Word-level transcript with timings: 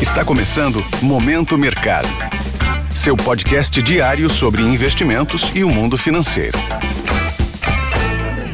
Está 0.00 0.22
começando 0.22 0.84
Momento 1.00 1.56
Mercado. 1.56 2.06
Seu 2.94 3.16
podcast 3.16 3.80
diário 3.80 4.28
sobre 4.28 4.60
investimentos 4.60 5.50
e 5.54 5.64
o 5.64 5.70
mundo 5.70 5.96
financeiro. 5.96 6.58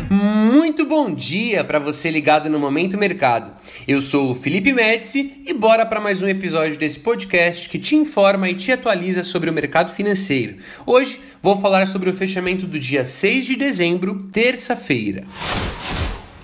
Muito 0.08 0.86
bom 0.86 1.12
dia 1.12 1.64
para 1.64 1.80
você 1.80 2.12
ligado 2.12 2.48
no 2.48 2.60
Momento 2.60 2.96
Mercado. 2.96 3.50
Eu 3.88 4.00
sou 4.00 4.30
o 4.30 4.34
Felipe 4.36 4.72
Médici 4.72 5.42
e 5.44 5.52
bora 5.52 5.84
para 5.84 6.00
mais 6.00 6.22
um 6.22 6.28
episódio 6.28 6.78
desse 6.78 7.00
podcast 7.00 7.68
que 7.68 7.78
te 7.78 7.96
informa 7.96 8.48
e 8.48 8.54
te 8.54 8.70
atualiza 8.70 9.24
sobre 9.24 9.50
o 9.50 9.52
mercado 9.52 9.92
financeiro. 9.92 10.58
Hoje 10.86 11.20
vou 11.42 11.60
falar 11.60 11.86
sobre 11.88 12.08
o 12.08 12.14
fechamento 12.14 12.68
do 12.68 12.78
dia 12.78 13.04
6 13.04 13.46
de 13.46 13.56
dezembro, 13.56 14.28
terça-feira. 14.32 15.24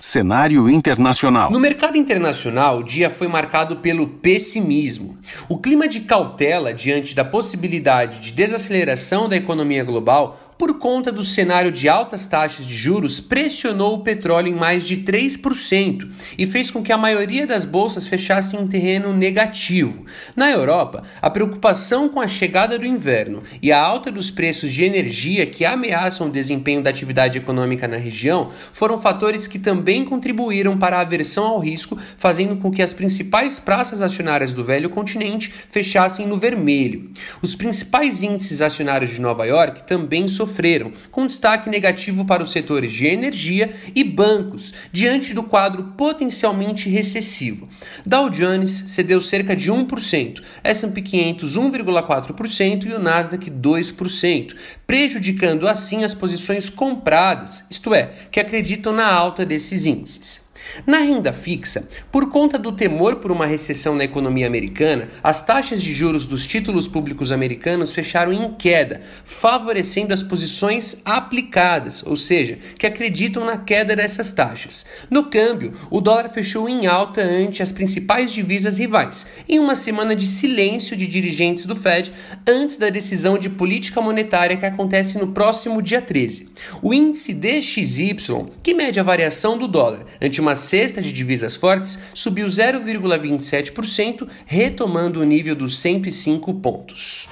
Cenário 0.00 0.68
internacional. 0.70 1.50
No 1.50 1.58
mercado 1.58 1.96
internacional, 1.96 2.78
o 2.78 2.84
dia 2.84 3.10
foi 3.10 3.28
marcado 3.28 3.76
pelo 3.76 4.06
pessimismo. 4.06 5.18
O 5.48 5.58
clima 5.58 5.88
de 5.88 6.00
cautela 6.00 6.72
diante 6.72 7.14
da 7.14 7.24
possibilidade 7.24 8.20
de 8.20 8.32
desaceleração 8.32 9.28
da 9.28 9.36
economia 9.36 9.82
global 9.82 10.47
por 10.58 10.76
conta 10.78 11.12
do 11.12 11.22
cenário 11.22 11.70
de 11.70 11.88
altas 11.88 12.26
taxas 12.26 12.66
de 12.66 12.74
juros, 12.74 13.20
pressionou 13.20 13.94
o 13.94 14.00
petróleo 14.00 14.48
em 14.48 14.54
mais 14.54 14.82
de 14.82 14.96
3% 14.96 16.08
e 16.36 16.46
fez 16.46 16.68
com 16.68 16.82
que 16.82 16.92
a 16.92 16.98
maioria 16.98 17.46
das 17.46 17.64
bolsas 17.64 18.08
fechassem 18.08 18.60
em 18.60 18.66
terreno 18.66 19.14
negativo. 19.14 20.04
Na 20.34 20.50
Europa, 20.50 21.04
a 21.22 21.30
preocupação 21.30 22.08
com 22.08 22.20
a 22.20 22.26
chegada 22.26 22.76
do 22.76 22.84
inverno 22.84 23.44
e 23.62 23.70
a 23.70 23.80
alta 23.80 24.10
dos 24.10 24.32
preços 24.32 24.72
de 24.72 24.82
energia 24.82 25.46
que 25.46 25.64
ameaçam 25.64 26.26
o 26.26 26.30
desempenho 26.30 26.82
da 26.82 26.90
atividade 26.90 27.38
econômica 27.38 27.86
na 27.86 27.96
região 27.96 28.50
foram 28.72 28.98
fatores 28.98 29.46
que 29.46 29.60
também 29.60 30.04
contribuíram 30.04 30.76
para 30.76 30.98
a 30.98 31.02
aversão 31.02 31.46
ao 31.46 31.60
risco, 31.60 31.96
fazendo 32.16 32.56
com 32.56 32.72
que 32.72 32.82
as 32.82 32.92
principais 32.92 33.60
praças 33.60 34.02
acionárias 34.02 34.52
do 34.52 34.64
velho 34.64 34.90
continente 34.90 35.54
fechassem 35.70 36.26
no 36.26 36.36
vermelho. 36.36 37.10
Os 37.40 37.54
principais 37.54 38.22
índices 38.22 38.60
acionários 38.60 39.10
de 39.10 39.20
Nova 39.20 39.44
York 39.44 39.86
também 39.86 40.26
sofreram 40.26 40.47
sofreram, 40.48 40.92
com 41.10 41.26
destaque 41.26 41.68
negativo 41.68 42.24
para 42.24 42.42
os 42.42 42.50
setores 42.50 42.92
de 42.92 43.06
energia 43.06 43.70
e 43.94 44.02
bancos, 44.02 44.72
diante 44.90 45.34
do 45.34 45.42
quadro 45.42 45.92
potencialmente 45.96 46.88
recessivo. 46.88 47.68
Dow 48.04 48.30
Jones 48.30 48.84
cedeu 48.88 49.20
cerca 49.20 49.54
de 49.54 49.70
1%, 49.70 50.42
S&P 50.64 51.02
500 51.02 51.56
1,4% 51.56 52.86
e 52.86 52.92
o 52.92 52.98
Nasdaq 52.98 53.50
2%, 53.50 54.54
prejudicando 54.86 55.68
assim 55.68 56.04
as 56.04 56.14
posições 56.14 56.70
compradas, 56.70 57.64
isto 57.70 57.94
é, 57.94 58.10
que 58.30 58.40
acreditam 58.40 58.92
na 58.92 59.06
alta 59.06 59.44
desses 59.44 59.84
índices. 59.84 60.47
Na 60.86 60.98
renda 60.98 61.32
fixa, 61.32 61.88
por 62.10 62.30
conta 62.30 62.58
do 62.58 62.72
temor 62.72 63.16
por 63.16 63.32
uma 63.32 63.46
recessão 63.46 63.94
na 63.94 64.04
economia 64.04 64.46
americana, 64.46 65.08
as 65.22 65.44
taxas 65.44 65.82
de 65.82 65.92
juros 65.92 66.26
dos 66.26 66.46
títulos 66.46 66.86
públicos 66.86 67.32
americanos 67.32 67.92
fecharam 67.92 68.32
em 68.32 68.52
queda, 68.54 69.00
favorecendo 69.24 70.14
as 70.14 70.22
posições 70.22 71.00
aplicadas, 71.04 72.04
ou 72.06 72.16
seja, 72.16 72.58
que 72.78 72.86
acreditam 72.86 73.44
na 73.44 73.56
queda 73.56 73.96
dessas 73.96 74.32
taxas. 74.32 74.86
No 75.10 75.24
câmbio, 75.24 75.72
o 75.90 76.00
dólar 76.00 76.28
fechou 76.28 76.68
em 76.68 76.86
alta 76.86 77.22
ante 77.22 77.62
as 77.62 77.72
principais 77.72 78.32
divisas 78.32 78.78
rivais, 78.78 79.26
em 79.48 79.58
uma 79.58 79.74
semana 79.74 80.14
de 80.14 80.26
silêncio 80.26 80.96
de 80.96 81.06
dirigentes 81.06 81.66
do 81.66 81.76
Fed 81.76 82.12
antes 82.46 82.76
da 82.76 82.90
decisão 82.90 83.38
de 83.38 83.48
política 83.48 84.00
monetária 84.00 84.56
que 84.56 84.66
acontece 84.66 85.18
no 85.18 85.28
próximo 85.28 85.82
dia 85.82 86.00
13. 86.00 86.48
O 86.82 86.92
índice 86.92 87.34
DXY, 87.34 88.46
que 88.62 88.74
mede 88.74 89.00
a 89.00 89.02
variação 89.02 89.58
do 89.58 89.68
dólar 89.68 90.04
ante 90.20 90.40
uma 90.40 90.47
cesta 90.54 91.00
de 91.02 91.12
divisas 91.12 91.56
fortes, 91.56 91.98
subiu 92.14 92.46
0,27%, 92.46 94.28
retomando 94.46 95.20
o 95.20 95.24
nível 95.24 95.54
dos 95.54 95.78
105 95.78 96.54
pontos. 96.54 97.28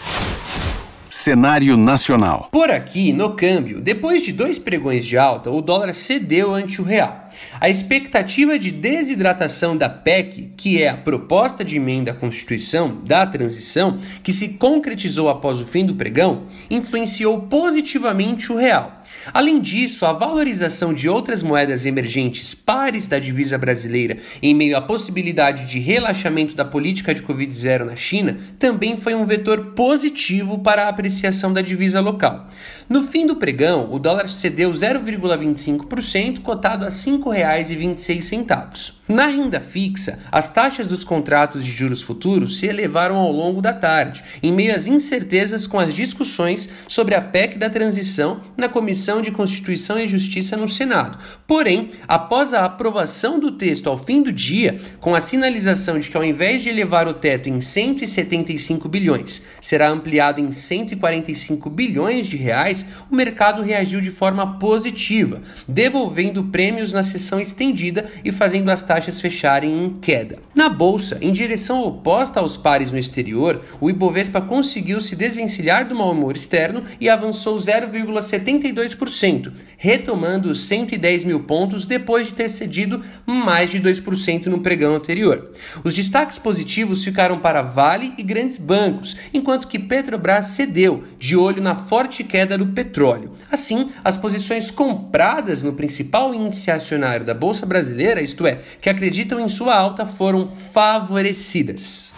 Cenário 1.09 1.77
nacional. 1.77 2.49
Por 2.51 2.71
aqui, 2.71 3.13
no 3.13 3.35
câmbio, 3.35 3.81
depois 3.81 4.23
de 4.23 4.33
dois 4.33 4.59
pregões 4.59 5.07
de 5.07 5.17
alta, 5.17 5.51
o 5.51 5.63
dólar 5.63 5.95
cedeu 5.95 6.53
ante 6.53 6.81
o 6.81 6.85
real. 6.85 7.31
A 7.61 7.69
expectativa 7.71 8.59
de 8.59 8.71
desidratação 8.71 9.77
da 9.77 9.89
PEC, 9.89 10.53
que 10.57 10.83
é 10.83 10.89
a 10.89 10.97
proposta 10.97 11.65
de 11.65 11.77
emenda 11.77 12.11
à 12.11 12.15
Constituição 12.15 13.01
da 13.05 13.25
transição, 13.25 13.99
que 14.23 14.33
se 14.33 14.51
concretizou 14.55 15.31
após 15.31 15.61
o 15.61 15.65
fim 15.65 15.87
do 15.87 15.95
pregão, 15.95 16.49
influenciou 16.69 17.43
positivamente 17.43 18.53
o 18.53 18.57
real. 18.57 19.03
Além 19.33 19.61
disso, 19.61 20.07
a 20.07 20.13
valorização 20.13 20.93
de 20.95 21.09
outras 21.09 21.43
moedas 21.43 21.87
emergentes 21.87 22.55
pares 22.55 23.09
da 23.09 23.19
divisa 23.19 23.59
brasileira 23.59 24.19
em 24.43 24.55
meio 24.55 24.77
à 24.77 24.81
possibilidade 24.81 25.67
de 25.67 25.79
relaxamento 25.79 26.55
da 26.55 26.65
política 26.65 27.15
de 27.15 27.23
Covid-0 27.23 27.85
na 27.85 27.97
China 27.97 28.37
também 28.59 28.97
foi 28.97 29.15
um 29.15 29.25
vetor 29.25 29.73
positivo 29.75 30.59
para 30.59 30.85
a 30.85 30.89
apreciação 30.89 31.53
da 31.53 31.61
divisa 31.61 32.01
local. 32.01 32.49
No 32.89 33.03
fim 33.07 33.27
do 33.27 33.37
pregão, 33.37 33.89
o 33.91 33.99
dólar 33.99 34.29
cedeu 34.29 34.71
0,25%, 34.71 36.41
cotado 36.41 36.85
a 36.85 36.89
R$ 36.89 36.95
5,26. 36.95 38.93
Na 39.09 39.29
renda 39.29 39.61
fixa, 39.61 40.19
as 40.33 40.49
taxas 40.49 40.89
dos 40.89 41.05
contratos 41.05 41.65
de 41.65 41.71
juros 41.71 42.03
futuros 42.03 42.59
se 42.59 42.67
elevaram 42.67 43.15
ao 43.15 43.31
longo 43.31 43.63
da 43.63 43.73
tarde, 43.73 44.25
em 44.43 44.53
meio 44.53 44.75
às 44.75 44.89
incertezas 44.89 45.65
com 45.65 45.79
as 45.79 45.95
discussões 45.95 46.69
sobre 46.89 47.15
a 47.15 47.21
PEC 47.21 47.57
da 47.57 47.71
transição 47.71 48.41
na 48.57 48.69
Comissão 48.69 49.23
de 49.23 49.31
Constituição 49.31 49.97
e 49.97 50.09
Justiça 50.09 50.57
no 50.57 50.69
Senado. 50.69 51.19
Porém, 51.47 51.91
após 52.09 52.53
a 52.53 52.65
aprovação 52.65 53.39
do 53.39 53.53
texto 53.53 53.89
ao 53.89 53.97
fim 53.97 54.25
do 54.25 54.33
dia, 54.33 54.81
com 54.99 55.15
a 55.15 55.21
sinalização 55.21 56.01
de 56.01 56.11
que 56.11 56.17
ao 56.17 56.25
invés 56.25 56.63
de 56.63 56.69
elevar 56.69 57.07
o 57.07 57.15
teto 57.15 57.49
em 57.49 57.61
175 57.61 58.89
bilhões, 58.89 59.41
será 59.61 59.89
ampliado 59.89 60.41
em 60.41 60.51
145 60.51 61.71
bilhões 61.71 62.27
de 62.27 62.37
reais, 62.37 62.85
o 63.09 63.15
mercado 63.15 63.63
reagiu 63.63 64.01
de 64.01 64.11
forma 64.11 64.59
positiva, 64.59 65.43
devolvendo 65.69 66.43
prêmios 66.43 66.93
na 66.93 67.05
sessão 67.05 67.39
estendida 67.39 68.07
e 68.25 68.33
fazendo 68.33 68.69
as 68.69 68.83
taxas 68.83 68.96
fecharem 69.21 69.85
em 69.85 70.01
queda. 70.01 70.46
Na 70.57 70.69
bolsa, 70.71 71.19
em 71.21 71.31
direção 71.33 71.85
oposta 71.85 72.41
aos 72.41 72.57
pares 72.57 72.91
no 72.91 72.97
exterior, 72.97 73.61
o 73.79 73.91
Ibovespa 73.91 74.41
conseguiu 74.41 75.03
se 75.03 75.15
desvencilhar 75.15 75.87
do 75.87 75.95
mau 75.95 76.11
humor 76.13 76.35
externo 76.35 76.83
e 76.99 77.11
avançou 77.11 77.59
0,72%, 77.59 79.53
retomando 79.77 80.51
os 80.51 80.61
110 80.61 81.25
mil 81.25 81.41
pontos 81.41 81.85
depois 81.85 82.27
de 82.27 82.33
ter 82.33 82.49
cedido 82.49 83.05
mais 83.27 83.69
de 83.71 83.79
2% 83.79 84.47
no 84.47 84.61
pregão 84.61 84.95
anterior. 84.95 85.53
Os 85.85 85.93
destaques 85.93 86.39
positivos 86.39 87.05
ficaram 87.05 87.39
para 87.39 87.61
Vale 87.61 88.15
e 88.17 88.23
grandes 88.23 88.57
bancos, 88.57 89.15
enquanto 89.35 89.69
que 89.69 89.79
Petrobras 89.79 90.47
cedeu, 90.47 91.05
de 91.19 91.37
olho 91.37 91.61
na 91.63 91.75
forte 91.75 92.25
queda 92.25 92.57
do 92.57 92.69
petróleo. 92.69 93.33
Assim, 93.53 93.91
as 94.03 94.17
posições 94.17 94.71
compradas 94.71 95.63
no 95.63 95.75
principal 95.75 96.35
índice 96.35 96.71
acionário 96.71 97.27
da 97.27 97.35
Bolsa 97.35 97.67
Brasileira, 97.67 98.23
isto 98.23 98.47
é, 98.47 98.61
que 98.81 98.89
acreditam 98.89 99.39
em 99.39 99.51
sua 99.51 99.77
alta 99.77 100.07
foram 100.07 100.46
favorecidas. 100.47 102.13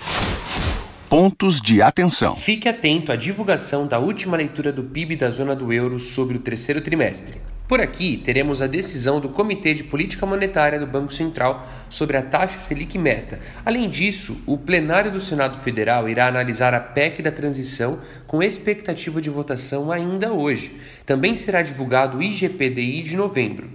Pontos 1.08 1.62
de 1.62 1.80
atenção. 1.80 2.36
Fique 2.36 2.68
atento 2.68 3.10
à 3.10 3.16
divulgação 3.16 3.86
da 3.86 3.98
última 3.98 4.36
leitura 4.36 4.70
do 4.70 4.84
PIB 4.84 5.16
da 5.16 5.30
zona 5.30 5.56
do 5.56 5.72
euro 5.72 5.98
sobre 5.98 6.36
o 6.36 6.40
terceiro 6.40 6.82
trimestre. 6.82 7.40
Por 7.68 7.82
aqui, 7.82 8.16
teremos 8.16 8.62
a 8.62 8.66
decisão 8.66 9.20
do 9.20 9.28
Comitê 9.28 9.74
de 9.74 9.84
Política 9.84 10.24
Monetária 10.24 10.78
do 10.78 10.86
Banco 10.86 11.12
Central 11.12 11.66
sobre 11.90 12.16
a 12.16 12.22
taxa 12.22 12.58
Selic 12.58 12.96
meta. 12.96 13.38
Além 13.62 13.90
disso, 13.90 14.38
o 14.46 14.56
plenário 14.56 15.10
do 15.10 15.20
Senado 15.20 15.58
Federal 15.58 16.08
irá 16.08 16.26
analisar 16.26 16.72
a 16.72 16.80
PEC 16.80 17.22
da 17.22 17.30
transição 17.30 18.00
com 18.26 18.42
expectativa 18.42 19.20
de 19.20 19.28
votação 19.28 19.92
ainda 19.92 20.32
hoje. 20.32 20.76
Também 21.04 21.34
será 21.34 21.60
divulgado 21.60 22.18
o 22.18 22.22
IGPDI 22.22 23.02
de 23.02 23.16
novembro. 23.18 23.68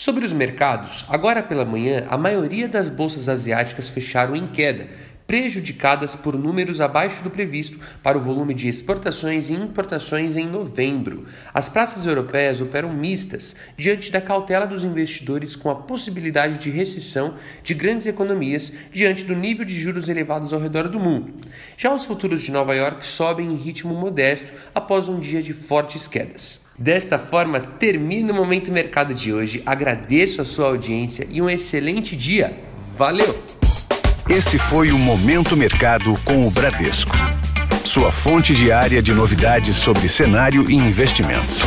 Sobre 0.00 0.24
os 0.24 0.32
mercados, 0.32 1.04
agora 1.08 1.42
pela 1.42 1.64
manhã, 1.64 2.06
a 2.08 2.16
maioria 2.16 2.68
das 2.68 2.88
bolsas 2.88 3.28
asiáticas 3.28 3.88
fecharam 3.88 4.36
em 4.36 4.46
queda, 4.46 4.86
prejudicadas 5.26 6.14
por 6.14 6.38
números 6.38 6.80
abaixo 6.80 7.20
do 7.24 7.30
previsto 7.30 7.80
para 8.00 8.16
o 8.16 8.20
volume 8.20 8.54
de 8.54 8.68
exportações 8.68 9.50
e 9.50 9.54
importações 9.54 10.36
em 10.36 10.48
novembro. 10.48 11.26
As 11.52 11.68
praças 11.68 12.06
europeias 12.06 12.60
operam 12.60 12.94
mistas 12.94 13.56
diante 13.76 14.12
da 14.12 14.20
cautela 14.20 14.68
dos 14.68 14.84
investidores 14.84 15.56
com 15.56 15.68
a 15.68 15.74
possibilidade 15.74 16.58
de 16.58 16.70
recessão 16.70 17.34
de 17.64 17.74
grandes 17.74 18.06
economias 18.06 18.72
diante 18.92 19.24
do 19.24 19.34
nível 19.34 19.64
de 19.64 19.74
juros 19.74 20.08
elevados 20.08 20.52
ao 20.52 20.60
redor 20.60 20.86
do 20.86 21.00
mundo. 21.00 21.34
Já 21.76 21.92
os 21.92 22.04
futuros 22.04 22.40
de 22.40 22.52
Nova 22.52 22.72
York 22.72 23.04
sobem 23.04 23.52
em 23.52 23.56
ritmo 23.56 23.94
modesto 23.94 24.52
após 24.72 25.08
um 25.08 25.18
dia 25.18 25.42
de 25.42 25.52
fortes 25.52 26.06
quedas. 26.06 26.67
Desta 26.78 27.18
forma, 27.18 27.58
termina 27.58 28.32
o 28.32 28.36
Momento 28.36 28.70
Mercado 28.70 29.12
de 29.12 29.32
hoje. 29.32 29.60
Agradeço 29.66 30.40
a 30.40 30.44
sua 30.44 30.68
audiência 30.68 31.26
e 31.28 31.42
um 31.42 31.50
excelente 31.50 32.14
dia. 32.14 32.56
Valeu! 32.96 33.36
Esse 34.30 34.58
foi 34.58 34.92
o 34.92 34.98
Momento 34.98 35.56
Mercado 35.56 36.14
com 36.24 36.46
o 36.46 36.50
Bradesco. 36.52 37.16
Sua 37.84 38.12
fonte 38.12 38.54
diária 38.54 39.02
de 39.02 39.12
novidades 39.12 39.74
sobre 39.74 40.06
cenário 40.06 40.70
e 40.70 40.74
investimentos. 40.74 41.62